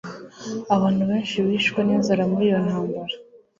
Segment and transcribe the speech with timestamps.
[0.75, 3.13] Abantu benshi bishwe ninzara muri iyo ntambara